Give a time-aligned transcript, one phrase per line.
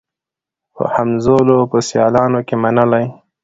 [0.75, 3.05] په همزولو په سیالانو کي منلې